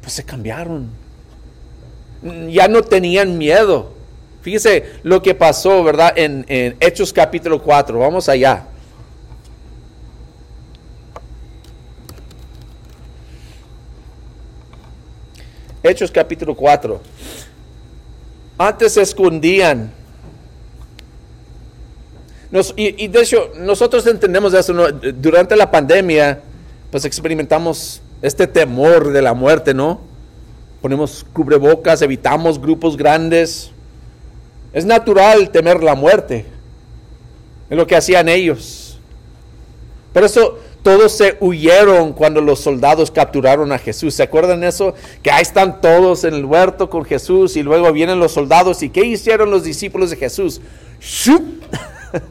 pues 0.01 0.13
se 0.13 0.23
cambiaron. 0.23 0.89
Ya 2.49 2.67
no 2.67 2.83
tenían 2.83 3.37
miedo. 3.37 3.93
Fíjese 4.41 4.85
lo 5.03 5.21
que 5.23 5.33
pasó, 5.33 5.83
¿verdad? 5.83 6.13
En, 6.15 6.45
en 6.47 6.75
Hechos 6.79 7.11
capítulo 7.11 7.61
4. 7.61 7.97
Vamos 7.97 8.29
allá. 8.29 8.67
Hechos 15.83 16.11
capítulo 16.11 16.55
4. 16.55 17.01
Antes 18.57 18.93
se 18.93 19.01
escondían. 19.01 19.91
y, 22.75 23.07
de 23.07 23.21
hecho, 23.21 23.51
nosotros 23.57 24.05
entendemos 24.05 24.53
eso. 24.53 24.73
Durante 24.91 25.55
la 25.55 25.71
pandemia, 25.71 26.41
pues 26.91 27.05
experimentamos 27.05 28.01
este 28.21 28.45
temor 28.45 29.11
de 29.11 29.21
la 29.23 29.33
muerte, 29.33 29.73
¿no? 29.73 30.01
Ponemos 30.81 31.25
cubrebocas, 31.33 32.01
evitamos 32.03 32.61
grupos 32.61 32.95
grandes. 32.95 33.71
Es 34.73 34.85
natural 34.85 35.49
temer 35.49 35.81
la 35.81 35.95
muerte. 35.95 36.45
Es 37.69 37.77
lo 37.77 37.87
que 37.87 37.95
hacían 37.95 38.29
ellos. 38.29 38.99
Por 40.13 40.23
eso 40.23 40.59
todos 40.83 41.11
se 41.11 41.37
huyeron 41.39 42.13
cuando 42.13 42.41
los 42.41 42.59
soldados 42.59 43.11
capturaron 43.11 43.71
a 43.71 43.77
Jesús. 43.77 44.15
¿Se 44.15 44.23
acuerdan 44.23 44.63
eso? 44.63 44.95
Que 45.21 45.29
ahí 45.31 45.43
están 45.43 45.79
todos 45.79 46.23
en 46.23 46.33
el 46.33 46.45
huerto 46.45 46.89
con 46.89 47.05
Jesús 47.05 47.55
y 47.55 47.63
luego 47.63 47.91
vienen 47.93 48.19
los 48.19 48.31
soldados. 48.31 48.81
¿Y 48.81 48.89
qué 48.89 49.05
hicieron 49.05 49.51
los 49.51 49.63
discípulos 49.63 50.09
de 50.09 50.17
Jesús? 50.17 50.59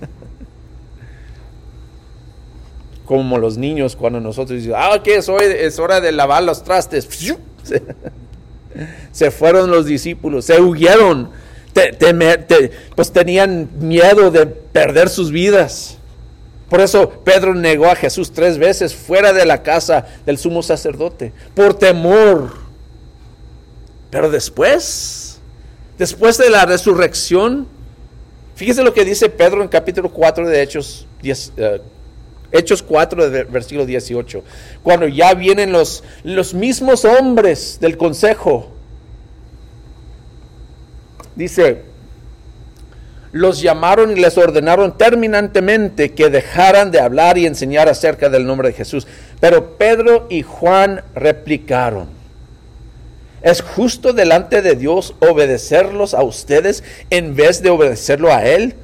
Como 3.04 3.38
los 3.38 3.56
niños 3.56 3.94
cuando 3.96 4.20
nosotros 4.20 4.58
decimos, 4.58 4.78
ah, 4.80 5.00
¿qué 5.02 5.16
es? 5.16 5.28
Es 5.28 5.78
hora 5.78 6.00
de 6.00 6.10
lavar 6.12 6.42
los 6.42 6.64
trastes. 6.64 7.08
Se 9.12 9.30
fueron 9.30 9.70
los 9.70 9.84
discípulos, 9.84 10.44
se 10.44 10.60
huyeron, 10.60 11.30
pues 12.94 13.12
tenían 13.12 13.68
miedo 13.80 14.30
de 14.30 14.46
perder 14.46 15.08
sus 15.08 15.32
vidas. 15.32 15.98
Por 16.70 16.80
eso 16.80 17.10
Pedro 17.24 17.52
negó 17.52 17.86
a 17.86 17.96
Jesús 17.96 18.30
tres 18.30 18.56
veces 18.56 18.94
fuera 18.94 19.32
de 19.32 19.44
la 19.44 19.64
casa 19.64 20.06
del 20.24 20.38
sumo 20.38 20.62
sacerdote, 20.62 21.32
por 21.52 21.74
temor. 21.74 22.52
Pero 24.08 24.30
después, 24.30 25.40
después 25.98 26.38
de 26.38 26.48
la 26.48 26.64
resurrección, 26.66 27.66
fíjese 28.54 28.84
lo 28.84 28.94
que 28.94 29.04
dice 29.04 29.28
Pedro 29.28 29.62
en 29.62 29.68
capítulo 29.68 30.12
4 30.12 30.48
de 30.48 30.62
Hechos, 30.62 31.08
eh, 31.24 31.80
Hechos 32.52 32.84
4, 32.84 33.30
versículo 33.50 33.84
18. 33.84 34.44
Cuando 34.84 35.08
ya 35.08 35.34
vienen 35.34 35.72
los, 35.72 36.04
los 36.22 36.54
mismos 36.54 37.04
hombres 37.04 37.78
del 37.80 37.96
consejo, 37.96 38.70
dice, 41.34 41.89
los 43.32 43.60
llamaron 43.60 44.16
y 44.16 44.20
les 44.20 44.36
ordenaron 44.36 44.98
terminantemente 44.98 46.12
que 46.12 46.30
dejaran 46.30 46.90
de 46.90 47.00
hablar 47.00 47.38
y 47.38 47.46
enseñar 47.46 47.88
acerca 47.88 48.28
del 48.28 48.46
nombre 48.46 48.68
de 48.68 48.74
Jesús. 48.74 49.06
Pero 49.40 49.76
Pedro 49.76 50.26
y 50.28 50.42
Juan 50.42 51.02
replicaron, 51.14 52.08
¿es 53.42 53.62
justo 53.62 54.12
delante 54.12 54.62
de 54.62 54.74
Dios 54.74 55.14
obedecerlos 55.20 56.14
a 56.14 56.22
ustedes 56.22 56.82
en 57.10 57.36
vez 57.36 57.62
de 57.62 57.70
obedecerlo 57.70 58.32
a 58.32 58.44
Él? 58.44 58.74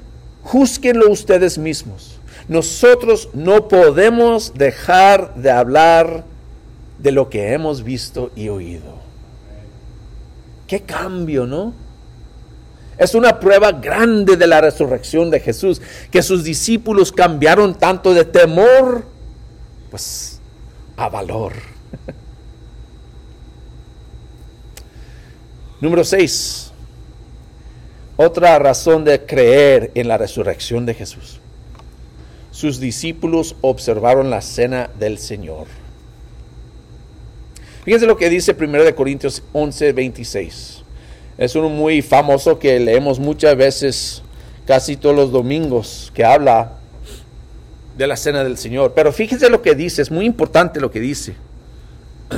Júzguenlo 0.43 1.11
ustedes 1.11 1.59
mismos. 1.59 2.21
Nosotros 2.49 3.31
no 3.33 3.67
podemos 3.67 4.55
dejar 4.55 5.35
de 5.35 5.51
hablar 5.51 6.25
de 7.01 7.11
lo 7.11 7.29
que 7.29 7.53
hemos 7.53 7.83
visto 7.83 8.31
y 8.37 8.49
oído. 8.49 8.95
Qué 10.69 10.81
cambio, 10.83 11.47
¿no? 11.47 11.86
Es 12.99 13.15
una 13.15 13.39
prueba 13.39 13.73
grande 13.73 14.37
de 14.37 14.47
la 14.47 14.61
resurrección 14.61 15.31
de 15.31 15.41
Jesús, 15.41 15.83
que 16.11 16.23
sus 16.23 16.45
discípulos 16.45 17.13
cambiaron 17.13 17.75
tanto 17.75 18.15
de 18.15 18.25
temor, 18.25 19.05
pues, 19.91 20.41
a 20.97 21.09
valor. 21.09 21.53
Número 25.81 26.05
6. 26.05 26.73
Otra 28.17 28.59
razón 28.59 29.05
de 29.05 29.27
creer 29.27 29.91
en 29.95 30.09
la 30.09 30.17
resurrección 30.17 30.87
de 30.87 30.95
Jesús. 30.95 31.41
Sus 32.51 32.81
discípulos 32.81 33.57
observaron 33.61 34.31
la 34.31 34.41
cena 34.41 34.89
del 34.99 35.19
Señor. 35.19 35.67
Fíjense 37.85 38.07
lo 38.07 38.17
que 38.17 38.31
dice 38.31 38.57
1 38.59 38.97
Corintios 38.97 39.43
11, 39.53 39.93
26. 39.93 40.76
Es 41.39 41.55
uno 41.55 41.69
muy 41.69 42.01
famoso 42.01 42.59
que 42.59 42.81
leemos 42.81 43.19
muchas 43.19 43.57
veces, 43.57 44.23
casi 44.67 44.97
todos 44.97 45.15
los 45.15 45.31
domingos, 45.31 46.11
que 46.15 46.25
habla 46.25 46.73
de 47.97 48.07
la 48.07 48.17
cena 48.17 48.43
del 48.43 48.57
Señor. 48.57 48.95
Pero 48.95 49.13
fíjense 49.13 49.51
lo 49.51 49.61
que 49.61 49.75
dice, 49.75 50.01
es 50.01 50.11
muy 50.11 50.25
importante 50.25 50.81
lo 50.81 50.91
que 50.91 51.01
dice. 51.01 51.35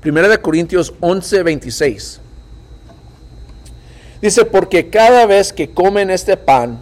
Primera 0.00 0.28
de 0.28 0.38
Corintios 0.38 0.92
11, 1.00 1.42
26. 1.42 2.20
Dice, 4.20 4.44
porque 4.44 4.90
cada 4.90 5.24
vez 5.24 5.50
que 5.50 5.70
comen 5.70 6.10
este 6.10 6.36
pan 6.36 6.78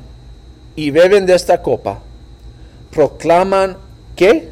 y 0.75 0.90
beben 0.90 1.25
de 1.25 1.37
esta 1.37 1.62
copa, 1.62 2.00
proclaman 2.90 3.76
que 4.17 4.49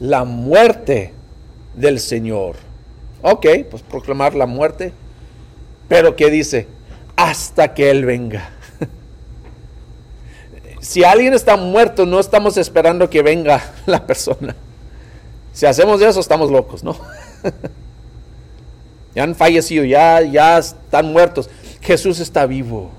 la 0.00 0.24
muerte 0.24 1.12
del 1.76 2.00
Señor 2.00 2.71
Ok, 3.22 3.46
pues 3.70 3.82
proclamar 3.82 4.34
la 4.34 4.46
muerte. 4.46 4.92
Pero 5.88 6.16
¿qué 6.16 6.30
dice? 6.30 6.66
Hasta 7.16 7.74
que 7.74 7.90
Él 7.90 8.04
venga. 8.04 8.50
si 10.80 11.04
alguien 11.04 11.32
está 11.32 11.56
muerto, 11.56 12.04
no 12.04 12.18
estamos 12.18 12.56
esperando 12.56 13.08
que 13.08 13.22
venga 13.22 13.62
la 13.86 14.06
persona. 14.06 14.56
Si 15.52 15.66
hacemos 15.66 16.00
eso, 16.02 16.18
estamos 16.18 16.50
locos, 16.50 16.82
¿no? 16.82 16.96
ya 19.14 19.22
han 19.22 19.34
fallecido, 19.34 19.84
ya, 19.84 20.20
ya 20.22 20.58
están 20.58 21.12
muertos. 21.12 21.48
Jesús 21.80 22.20
está 22.20 22.46
vivo. 22.46 22.90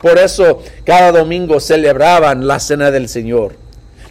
Por 0.00 0.18
eso 0.18 0.62
cada 0.84 1.12
domingo 1.12 1.60
celebraban 1.60 2.46
la 2.46 2.60
cena 2.60 2.90
del 2.90 3.08
Señor. 3.08 3.56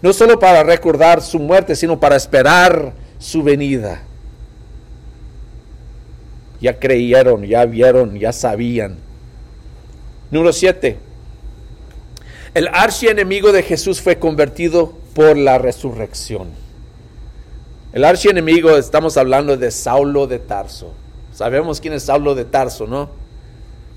No 0.02 0.14
solo 0.14 0.40
para 0.40 0.64
recordar 0.64 1.22
su 1.22 1.40
muerte, 1.40 1.76
sino 1.76 2.00
para 2.00 2.16
esperar 2.16 2.94
su 3.18 3.44
venida. 3.44 4.04
Ya 6.62 6.80
creyeron, 6.80 7.44
ya 7.44 7.66
vieron, 7.66 8.20
ya 8.20 8.34
sabían. 8.34 8.98
Número 10.32 10.54
7. 10.54 10.98
El 12.54 12.68
archienemigo 12.68 13.52
de 13.52 13.64
Jesús 13.64 14.02
fue 14.02 14.18
convertido 14.18 14.94
por 15.14 15.38
la 15.38 15.58
resurrección. 15.58 16.50
El 17.94 18.04
archienemigo, 18.06 18.78
estamos 18.78 19.18
hablando 19.18 19.58
de 19.58 19.72
Saulo 19.72 20.28
de 20.28 20.40
Tarso. 20.40 20.94
Sabemos 21.34 21.80
quién 21.80 21.94
es 21.94 22.04
Saulo 22.04 22.36
de 22.36 22.46
Tarso, 22.46 22.86
¿no? 22.86 23.10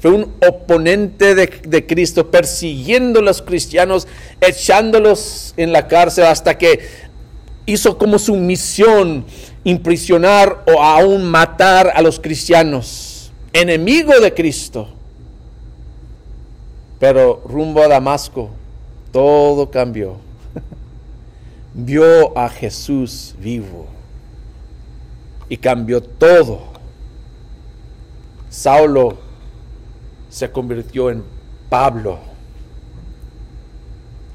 Fue 0.01 0.11
un 0.11 0.33
oponente 0.49 1.37
de, 1.37 1.87
Cristo, 1.87 2.29
persiguiendo 2.29 3.21
a 3.21 3.23
los 3.23 3.41
cristianos, 3.41 4.09
echándolos 4.41 5.55
en 5.57 5.73
la 5.73 5.87
cárcel 5.87 6.25
hasta 6.25 6.59
que 6.59 6.81
hizo 7.67 7.97
como 7.99 8.19
su 8.19 8.35
misión 8.37 9.25
imprisionar 9.65 10.65
o 10.67 10.83
aún 10.83 11.25
matar 11.25 11.93
a 11.95 12.03
los 12.03 12.19
cristianos, 12.19 13.33
enemigo 13.53 14.19
de 14.21 14.35
Cristo. 14.35 14.89
Pero 16.99 17.43
rumbo 17.47 17.83
a 17.83 17.89
Damasco, 17.89 18.51
todo 19.13 19.71
cambió. 19.71 20.17
Vio 21.75 22.37
a 22.37 22.49
Jesús 22.49 23.35
vivo 23.39 23.87
y 25.49 25.57
cambió 25.57 26.03
todo. 26.03 26.61
Saulo 28.49 29.19
se 30.29 30.51
convirtió 30.51 31.11
en 31.11 31.25
Pablo. 31.69 32.32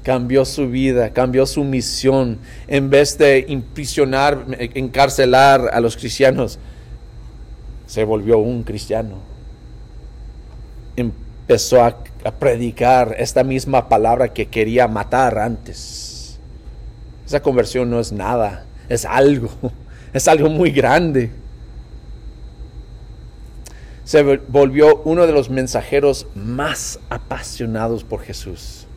Cambió 0.02 0.44
su 0.44 0.68
vida, 0.68 1.10
cambió 1.10 1.44
su 1.46 1.64
misión. 1.64 2.38
En 2.66 2.90
vez 2.90 3.18
de 3.18 3.44
imprisionar, 3.48 4.46
encarcelar 4.58 5.70
a 5.72 5.80
los 5.80 5.96
cristianos, 5.96 6.58
se 7.86 8.04
volvió 8.04 8.38
un 8.38 8.62
cristiano. 8.62 9.18
Empezó 10.96 11.82
a, 11.82 11.98
a 12.24 12.30
predicar 12.32 13.16
esta 13.18 13.44
misma 13.44 13.88
palabra 13.88 14.28
que 14.28 14.46
quería 14.46 14.88
matar 14.88 15.38
antes. 15.38 16.38
Esa 17.26 17.40
conversión 17.40 17.90
no 17.90 18.00
es 18.00 18.12
nada, 18.12 18.64
es 18.88 19.04
algo, 19.04 19.50
es 20.12 20.26
algo 20.28 20.48
muy 20.48 20.70
grande 20.70 21.30
se 24.08 24.22
volvió 24.22 25.02
uno 25.04 25.26
de 25.26 25.34
los 25.34 25.50
mensajeros 25.50 26.26
más 26.34 26.98
apasionados 27.10 28.04
por 28.04 28.22
Jesús. 28.22 28.87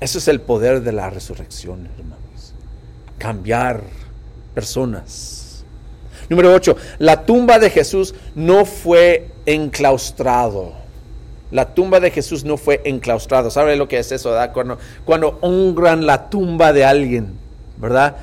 Eso 0.00 0.18
es 0.18 0.28
el 0.28 0.40
poder 0.40 0.82
de 0.82 0.92
la 0.92 1.10
resurrección, 1.10 1.86
hermanos. 1.86 2.54
Cambiar 3.18 3.82
personas. 4.54 5.64
Número 6.28 6.54
8. 6.54 6.76
La 6.98 7.26
tumba 7.26 7.58
de 7.58 7.70
Jesús 7.70 8.14
no 8.34 8.64
fue 8.64 9.28
enclaustrado. 9.46 10.72
La 11.50 11.74
tumba 11.74 12.00
de 12.00 12.10
Jesús 12.10 12.44
no 12.44 12.56
fue 12.56 12.80
enclaustrado. 12.84 13.50
¿Sabe 13.50 13.76
lo 13.76 13.88
que 13.88 13.98
es 13.98 14.12
eso? 14.12 14.34
Cuando, 14.54 14.78
cuando 15.04 15.38
honran 15.40 16.06
la 16.06 16.30
tumba 16.30 16.72
de 16.72 16.84
alguien, 16.84 17.34
¿verdad? 17.76 18.16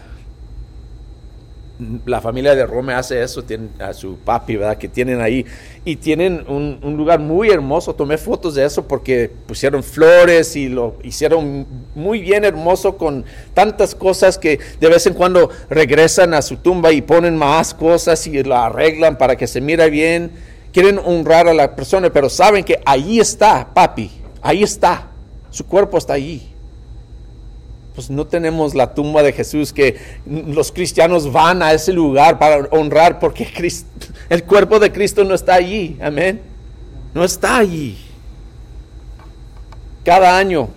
La 2.06 2.22
familia 2.22 2.56
de 2.56 2.66
Rome 2.66 2.94
hace 2.94 3.22
eso, 3.22 3.44
tienen 3.44 3.70
a 3.80 3.94
su 3.94 4.18
papi, 4.18 4.56
¿verdad? 4.56 4.78
Que 4.78 4.88
tienen 4.88 5.22
ahí. 5.22 5.46
Y 5.86 5.98
tienen 5.98 6.44
un, 6.48 6.80
lugar 6.98 7.20
muy 7.20 7.50
hermoso. 7.50 7.94
Tomé 7.94 8.18
fotos 8.18 8.56
de 8.56 8.66
eso 8.66 8.88
porque 8.88 9.32
pusieron 9.46 9.84
flores 9.84 10.56
y 10.56 10.70
lo 10.70 10.96
hicieron 11.04 11.68
muy 11.94 12.22
bien 12.22 12.46
hermoso 12.46 12.98
con 12.98 13.26
tantas 13.54 13.94
cosas 13.94 14.38
que 14.38 14.60
de 14.80 14.90
vez 14.90 15.06
en 15.06 15.14
cuando 15.14 15.50
regresan 15.70 16.34
a 16.34 16.42
su 16.42 16.58
tumba 16.58 16.92
y 16.92 17.02
ponen 17.02 17.38
más 17.38 17.74
cosas 17.74 18.26
y 18.26 18.42
lo 18.44 18.56
arreglan 18.56 19.18
para 19.18 19.36
que 19.36 19.46
se 19.46 19.62
mire 19.62 19.90
bien. 19.90 20.32
Quieren 20.74 21.00
honrar 21.04 21.48
a 21.48 21.54
la 21.54 21.76
persona, 21.76 22.10
pero 22.12 22.30
saben 22.30 22.64
que 22.64 22.82
ahí 22.86 23.20
está, 23.20 23.70
papi. 23.74 24.12
Ahí 24.42 24.64
está. 24.64 25.08
Su 25.52 25.66
cuerpo 25.66 25.98
está 25.98 26.14
ahí 26.14 26.57
pues 27.98 28.12
no 28.12 28.28
tenemos 28.28 28.76
la 28.76 28.94
tumba 28.94 29.24
de 29.24 29.34
Jesús 29.34 29.74
que 29.74 29.98
los 30.28 30.72
cristianos 30.72 31.32
van 31.32 31.64
a 31.64 31.74
ese 31.74 31.92
lugar 31.92 32.38
para 32.38 32.68
honrar 32.70 33.18
porque 33.18 33.48
el 34.30 34.44
cuerpo 34.44 34.78
de 34.78 34.92
Cristo 34.92 35.24
no 35.24 35.34
está 35.34 35.56
allí, 35.56 35.98
amén. 36.00 36.40
No 37.16 37.24
está 37.24 37.58
allí. 37.58 37.98
Cada 40.06 40.38
año 40.38 40.70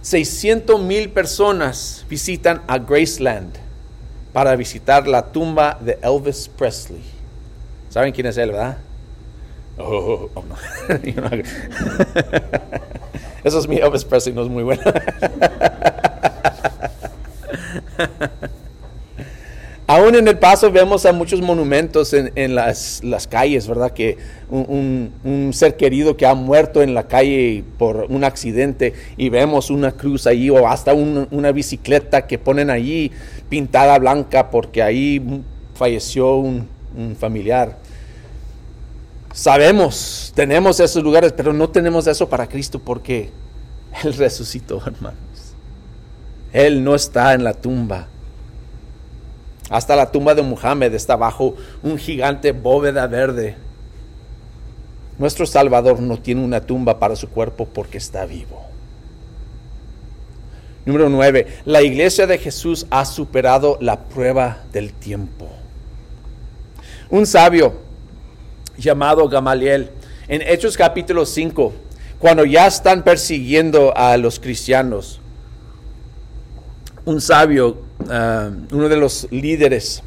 600 0.00 0.80
mil 0.80 1.10
personas 1.10 2.06
visitan 2.08 2.62
a 2.66 2.78
Graceland 2.78 3.54
para 4.32 4.56
visitar 4.56 5.06
la 5.06 5.32
tumba 5.32 5.76
de 5.82 5.98
Elvis 6.00 6.48
Presley. 6.48 7.02
¿Saben 7.90 8.14
quién 8.14 8.28
es 8.28 8.38
él, 8.38 8.52
verdad? 8.52 8.78
Oh, 9.76 10.30
oh 10.32 10.44
no. 10.48 10.56
Eso 13.44 13.58
es 13.58 13.68
mi 13.68 13.76
Elvis 13.76 14.06
no 14.34 14.42
es 14.42 14.48
muy 14.48 14.62
bueno. 14.62 14.82
Aún 19.86 20.14
en 20.14 20.26
el 20.26 20.38
paso 20.38 20.72
vemos 20.72 21.04
a 21.04 21.12
muchos 21.12 21.42
monumentos 21.42 22.14
en, 22.14 22.54
las, 22.54 23.02
calles, 23.28 23.68
¿verdad? 23.68 23.90
Que 23.90 24.16
un, 24.48 25.50
ser 25.52 25.76
querido 25.76 26.16
que 26.16 26.24
ha 26.24 26.34
muerto 26.34 26.82
en 26.82 26.94
la 26.94 27.06
calle 27.06 27.62
por 27.76 28.06
un 28.08 28.24
accidente 28.24 28.94
y 29.18 29.28
vemos 29.28 29.68
una 29.68 29.92
cruz 29.92 30.26
ahí 30.26 30.48
o 30.48 30.66
hasta 30.66 30.94
una 30.94 31.52
bicicleta 31.52 32.26
que 32.26 32.38
ponen 32.38 32.70
ahí 32.70 33.12
pintada 33.50 33.98
blanca 33.98 34.50
porque 34.50 34.82
ahí 34.82 35.22
falleció 35.74 36.36
un 36.36 36.66
familiar. 37.18 37.83
Sabemos, 39.34 40.32
tenemos 40.36 40.78
esos 40.78 41.02
lugares, 41.02 41.32
pero 41.32 41.52
no 41.52 41.68
tenemos 41.68 42.06
eso 42.06 42.28
para 42.28 42.46
Cristo 42.46 42.78
porque 42.78 43.30
Él 44.04 44.14
resucitó, 44.14 44.80
hermanos. 44.86 45.18
Él 46.52 46.84
no 46.84 46.94
está 46.94 47.34
en 47.34 47.42
la 47.42 47.52
tumba. 47.52 48.06
Hasta 49.68 49.96
la 49.96 50.12
tumba 50.12 50.36
de 50.36 50.42
Muhammad 50.42 50.94
está 50.94 51.16
bajo 51.16 51.56
un 51.82 51.98
gigante 51.98 52.52
bóveda 52.52 53.08
verde. 53.08 53.56
Nuestro 55.18 55.46
Salvador 55.46 55.98
no 55.98 56.16
tiene 56.16 56.44
una 56.44 56.60
tumba 56.60 57.00
para 57.00 57.16
su 57.16 57.28
cuerpo 57.28 57.66
porque 57.66 57.98
está 57.98 58.26
vivo. 58.26 58.62
Número 60.86 61.08
9. 61.08 61.62
La 61.64 61.82
iglesia 61.82 62.28
de 62.28 62.38
Jesús 62.38 62.86
ha 62.88 63.04
superado 63.04 63.78
la 63.80 63.98
prueba 64.04 64.62
del 64.72 64.92
tiempo. 64.92 65.48
Un 67.10 67.26
sabio 67.26 67.83
llamado 68.76 69.28
Gamaliel. 69.28 69.90
En 70.28 70.42
Hechos 70.42 70.76
capítulo 70.76 71.26
5, 71.26 71.72
cuando 72.18 72.44
ya 72.44 72.66
están 72.66 73.02
persiguiendo 73.02 73.96
a 73.96 74.16
los 74.16 74.40
cristianos, 74.40 75.20
un 77.04 77.20
sabio, 77.20 77.78
ah, 78.08 78.50
uno 78.72 78.88
de 78.88 78.96
los 78.96 79.28
líderes, 79.30 80.02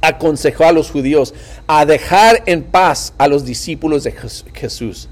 aconsejó 0.00 0.64
a 0.64 0.72
los 0.72 0.90
judíos 0.90 1.34
a 1.66 1.84
dejar 1.84 2.42
en 2.46 2.62
paz 2.62 3.12
a 3.18 3.28
los 3.28 3.44
discípulos 3.44 4.04
de 4.04 4.14
Jesús. 4.54 5.08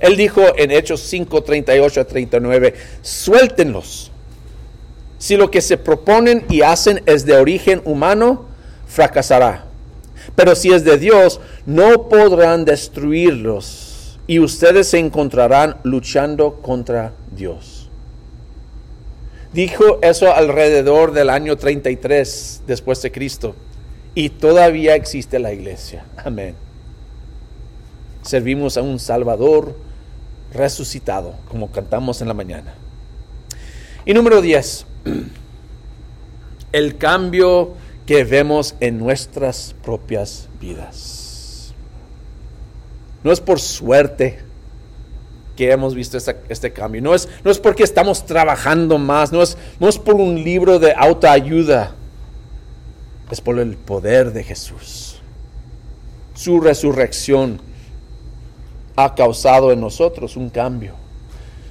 Él 0.00 0.16
dijo 0.16 0.42
en 0.56 0.70
Hechos 0.70 1.00
5, 1.02 1.42
38 1.42 2.00
a 2.00 2.04
39, 2.04 2.74
suéltenlos. 3.02 4.10
Si 5.18 5.36
lo 5.36 5.50
que 5.50 5.60
se 5.60 5.78
proponen 5.78 6.44
y 6.50 6.62
hacen 6.62 7.02
es 7.06 7.24
de 7.24 7.36
origen 7.36 7.80
humano, 7.84 8.46
fracasará. 8.86 9.64
Pero 10.34 10.54
si 10.54 10.72
es 10.72 10.84
de 10.84 10.98
Dios, 10.98 11.40
no 11.66 12.08
podrán 12.08 12.64
destruirlos 12.64 14.18
y 14.26 14.38
ustedes 14.38 14.88
se 14.88 14.98
encontrarán 14.98 15.76
luchando 15.82 16.54
contra 16.62 17.12
Dios. 17.36 17.88
Dijo 19.52 19.98
eso 20.02 20.34
alrededor 20.34 21.12
del 21.12 21.30
año 21.30 21.56
33 21.56 22.62
después 22.66 23.00
de 23.02 23.12
Cristo 23.12 23.54
y 24.14 24.30
todavía 24.30 24.94
existe 24.96 25.38
la 25.38 25.52
iglesia. 25.52 26.04
Amén. 26.16 26.54
Servimos 28.22 28.76
a 28.76 28.82
un 28.82 28.98
Salvador 28.98 29.76
resucitado, 30.52 31.34
como 31.48 31.70
cantamos 31.70 32.20
en 32.20 32.28
la 32.28 32.34
mañana. 32.34 32.74
Y 34.06 34.14
número 34.14 34.40
10, 34.40 34.86
el 36.72 36.96
cambio 36.96 37.74
que 38.06 38.24
vemos 38.24 38.74
en 38.80 38.98
nuestras 38.98 39.74
propias 39.82 40.48
vidas. 40.60 41.72
No 43.22 43.32
es 43.32 43.40
por 43.40 43.60
suerte, 43.60 44.40
que 45.56 45.70
hemos 45.70 45.94
visto 45.94 46.18
este 46.48 46.72
cambio. 46.72 47.00
No 47.00 47.14
es, 47.14 47.28
no 47.44 47.50
es 47.50 47.58
porque 47.58 47.84
estamos 47.84 48.26
trabajando 48.26 48.98
más, 48.98 49.32
no 49.32 49.42
es, 49.42 49.56
no 49.78 49.88
es 49.88 49.98
por 49.98 50.16
un 50.16 50.42
libro 50.42 50.78
de 50.78 50.92
autoayuda, 50.92 51.94
es 53.30 53.40
por 53.40 53.58
el 53.58 53.76
poder 53.76 54.32
de 54.32 54.44
Jesús. 54.44 55.20
Su 56.34 56.60
resurrección 56.60 57.60
ha 58.96 59.14
causado 59.14 59.72
en 59.72 59.80
nosotros 59.80 60.36
un 60.36 60.50
cambio. 60.50 60.94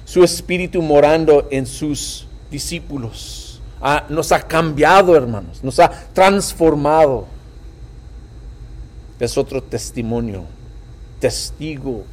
Su 0.06 0.24
espíritu 0.24 0.82
morando 0.82 1.48
en 1.50 1.66
sus 1.66 2.26
discípulos 2.50 3.43
nos 4.08 4.32
ha 4.32 4.40
cambiado, 4.40 5.16
hermanos, 5.16 5.62
nos 5.62 5.78
ha 5.78 5.90
transformado. 6.12 7.26
Es 9.20 9.38
otro 9.38 9.62
testimonio, 9.62 10.44
testigo 11.20 12.04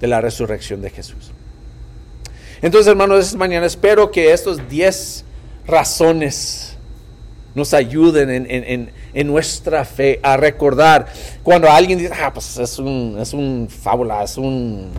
de 0.00 0.06
la 0.06 0.20
resurrección 0.20 0.80
de 0.80 0.90
Jesús. 0.90 1.32
Entonces, 2.60 2.88
hermanos, 2.88 3.26
esta 3.26 3.38
mañana 3.38 3.66
espero 3.66 4.10
que 4.10 4.32
estos 4.32 4.68
10 4.68 5.24
razones 5.66 6.76
nos 7.54 7.74
ayuden 7.74 8.46
en, 8.48 9.26
nuestra 9.26 9.84
fe 9.84 10.18
a 10.22 10.36
recordar 10.36 11.06
cuando 11.42 11.70
alguien 11.70 11.98
dice, 11.98 12.12
ah, 12.18 12.32
pues 12.32 12.56
es 12.56 12.78
un, 12.78 13.16
es 13.20 13.32
un 13.34 13.68
fábula, 13.68 14.22
es 14.22 14.38
un, 14.38 14.92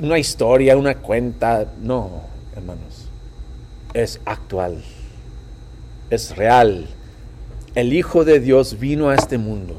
una 0.00 0.18
historia, 0.18 0.76
una 0.76 0.96
cuenta. 0.96 1.66
No, 1.80 2.22
hermanos, 2.54 2.95
es 4.02 4.20
actual, 4.24 4.82
es 6.10 6.36
real. 6.36 6.86
El 7.74 7.92
Hijo 7.92 8.24
de 8.24 8.40
Dios 8.40 8.78
vino 8.78 9.08
a 9.08 9.14
este 9.14 9.38
mundo, 9.38 9.76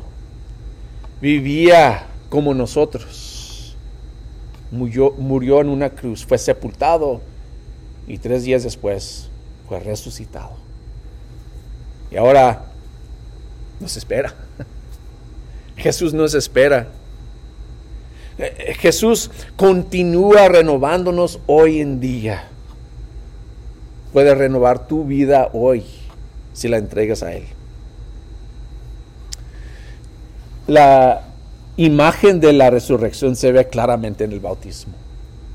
vivía 1.21 2.07
como 2.29 2.53
nosotros 2.53 3.27
murió, 4.71 5.61
en 5.61 5.69
una 5.69 5.89
cruz, 5.89 6.25
fue 6.25 6.37
sepultado 6.37 7.21
y 8.07 8.17
tres 8.17 8.43
días 8.43 8.63
después 8.63 9.29
fue 9.67 9.79
resucitado. 9.79 10.51
Y 12.11 12.17
ahora 12.17 12.65
nos 13.79 13.95
espera. 13.97 14.33
Jesús 15.77 16.13
nos 16.13 16.33
espera. 16.33 16.87
Eh, 18.37 18.55
eh, 18.57 18.73
Jesús 18.75 19.29
continúa 19.55 20.47
renovándonos 20.47 21.39
hoy 21.47 21.81
en 21.81 21.99
día. 21.99 22.49
Puede 24.13 24.33
renovar 24.35 24.87
tu 24.87 25.03
vida 25.03 25.49
hoy 25.53 25.83
si 26.53 26.67
la 26.67 26.77
entregas 26.77 27.23
a 27.23 27.33
Él. 27.33 27.45
La, 30.67 31.27
imagen 31.77 32.39
de 32.39 32.53
la 32.53 32.71
resurrección 32.71 33.35
se 33.35 33.51
ve 33.51 33.67
claramente 33.67 34.23
en 34.23 34.31
el 34.33 34.39
bautismo. 34.39 34.93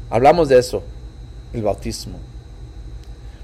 Hablamos 0.09 0.49
de 0.49 0.59
eso, 0.59 0.83
el 1.53 1.63
bautismo. 1.63 2.19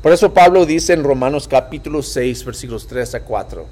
Por 0.01 0.13
eso 0.13 0.33
Pablo 0.33 0.65
dice 0.65 0.93
en 0.93 1.03
Romanos 1.03 1.49
capítulo 1.49 2.03
6, 2.03 2.45
versículos 2.45 2.87
3 2.87 3.17
a 3.17 3.21
4. 3.21 3.67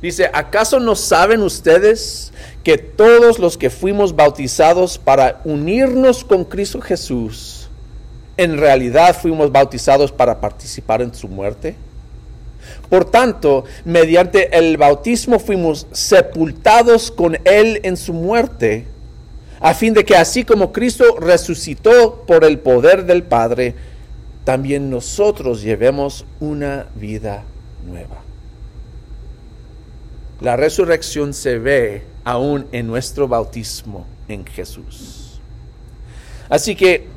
Dice, 0.00 0.30
¿acaso 0.32 0.78
no 0.78 0.94
saben 0.94 1.42
ustedes 1.42 2.32
que 2.62 2.78
todos 2.78 3.38
los 3.38 3.58
que 3.58 3.70
fuimos 3.70 4.14
bautizados 4.14 4.98
para 4.98 5.40
unirnos 5.44 6.24
con 6.24 6.44
Cristo 6.44 6.80
Jesús, 6.80 7.63
en 8.36 8.58
realidad 8.58 9.16
fuimos 9.16 9.50
bautizados 9.52 10.12
para 10.12 10.40
participar 10.40 11.02
en 11.02 11.14
su 11.14 11.28
muerte? 11.28 11.76
Por 12.88 13.04
tanto, 13.04 13.64
mediante 13.84 14.56
el 14.56 14.76
bautismo 14.76 15.38
fuimos 15.38 15.86
sepultados 15.92 17.10
con 17.10 17.36
Él 17.44 17.80
en 17.82 17.96
su 17.96 18.12
muerte, 18.12 18.86
a 19.60 19.74
fin 19.74 19.94
de 19.94 20.04
que 20.04 20.16
así 20.16 20.44
como 20.44 20.72
Cristo 20.72 21.16
resucitó 21.18 22.24
por 22.26 22.44
el 22.44 22.58
poder 22.58 23.06
del 23.06 23.22
Padre, 23.22 23.74
también 24.44 24.90
nosotros 24.90 25.62
llevemos 25.62 26.26
una 26.40 26.86
vida 26.94 27.44
nueva. 27.86 28.22
La 30.40 30.56
resurrección 30.56 31.32
se 31.32 31.58
ve 31.58 32.02
aún 32.24 32.66
en 32.72 32.86
nuestro 32.86 33.26
bautismo 33.28 34.06
en 34.28 34.44
Jesús. 34.44 35.40
Así 36.50 36.74
que 36.74 37.08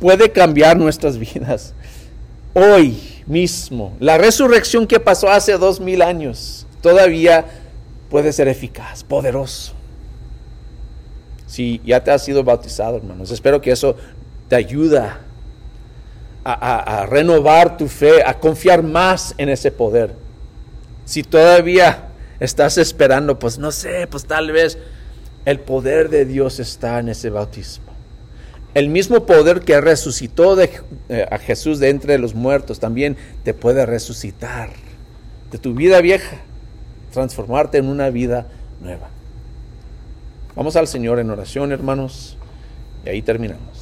puede 0.00 0.32
cambiar 0.32 0.76
nuestras 0.76 1.18
vidas 1.18 1.74
hoy 2.54 3.22
mismo. 3.26 3.94
La 4.00 4.18
resurrección 4.18 4.86
que 4.86 4.98
pasó 4.98 5.30
hace 5.30 5.56
dos 5.58 5.78
mil 5.78 6.02
años 6.02 6.66
todavía 6.80 7.44
puede 8.08 8.32
ser 8.32 8.48
eficaz, 8.48 9.04
poderoso. 9.04 9.74
Si 11.46 11.80
ya 11.84 12.02
te 12.02 12.10
has 12.10 12.24
sido 12.24 12.42
bautizado, 12.42 12.96
hermanos, 12.96 13.30
espero 13.30 13.60
que 13.60 13.72
eso 13.72 13.96
te 14.48 14.56
ayuda 14.56 15.20
a, 16.44 17.00
a, 17.02 17.06
renovar 17.06 17.76
tu 17.76 17.86
fe, 17.86 18.22
a 18.24 18.34
confiar 18.38 18.82
más 18.82 19.34
en 19.36 19.48
ese 19.48 19.70
poder. 19.70 20.14
Si 21.04 21.22
todavía 21.22 22.08
estás 22.38 22.78
esperando, 22.78 23.38
pues 23.38 23.58
no 23.58 23.72
sé, 23.72 24.06
pues 24.08 24.24
tal 24.24 24.52
vez 24.52 24.78
el 25.44 25.60
poder 25.60 26.08
de 26.08 26.24
Dios 26.24 26.60
está 26.60 26.98
en 27.00 27.10
ese 27.10 27.30
bautismo. 27.30 27.89
El 28.74 28.88
mismo 28.88 29.26
poder 29.26 29.60
que 29.60 29.80
resucitó 29.80 30.60
eh, 30.60 31.26
a 31.30 31.38
Jesús 31.38 31.80
de 31.80 31.88
entre 31.88 32.18
los 32.18 32.34
muertos 32.34 32.78
también 32.78 33.16
te 33.42 33.52
puede 33.52 33.84
resucitar 33.84 34.70
de 35.50 35.58
tu 35.58 35.74
vida 35.74 36.00
vieja, 36.00 36.36
transformarte 37.12 37.78
en 37.78 37.86
una 37.86 38.10
vida 38.10 38.46
nueva. 38.80 39.08
Vamos 40.54 40.76
al 40.76 40.86
Señor 40.86 41.18
en 41.18 41.30
oración, 41.30 41.72
hermanos, 41.72 42.36
y 43.04 43.08
ahí 43.08 43.22
terminamos. 43.22 43.79